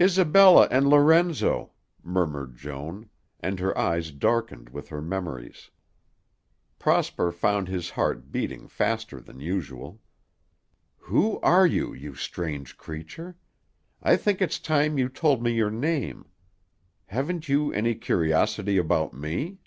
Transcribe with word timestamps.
"Isabella 0.00 0.66
and 0.70 0.88
Lorenzo," 0.88 1.72
murmured 2.02 2.56
Joan, 2.56 3.10
and 3.38 3.60
her 3.60 3.76
eyes 3.76 4.10
darkened 4.10 4.70
with 4.70 4.88
her 4.88 5.02
memories. 5.02 5.70
Prosper 6.78 7.30
found 7.32 7.68
his 7.68 7.90
heart 7.90 8.32
beating 8.32 8.66
faster 8.66 9.20
than 9.20 9.38
usual. 9.38 10.00
"Who 10.96 11.38
are 11.40 11.66
you, 11.66 11.92
you 11.92 12.14
strange 12.14 12.78
creature? 12.78 13.36
I 14.02 14.16
think 14.16 14.40
it's 14.40 14.58
time 14.58 14.96
you 14.96 15.10
told 15.10 15.42
me 15.42 15.52
your 15.52 15.70
name. 15.70 16.30
Haven't 17.04 17.46
you 17.46 17.70
any 17.74 17.94
curiosity 17.94 18.78
about 18.78 19.12
me?" 19.12 19.58